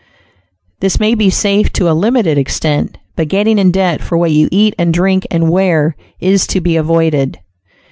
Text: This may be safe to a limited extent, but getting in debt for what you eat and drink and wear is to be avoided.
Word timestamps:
This 0.79 0.99
may 0.99 1.13
be 1.13 1.29
safe 1.29 1.71
to 1.73 1.87
a 1.87 1.93
limited 1.93 2.35
extent, 2.35 2.97
but 3.15 3.27
getting 3.27 3.59
in 3.59 3.69
debt 3.69 4.01
for 4.01 4.17
what 4.17 4.31
you 4.31 4.49
eat 4.51 4.73
and 4.79 4.91
drink 4.91 5.27
and 5.29 5.47
wear 5.51 5.95
is 6.19 6.47
to 6.47 6.59
be 6.59 6.75
avoided. 6.75 7.37